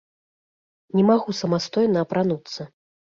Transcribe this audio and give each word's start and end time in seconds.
Не 0.99 1.03
магу 1.09 1.35
самастойна 1.41 1.99
апрануцца. 2.07 2.61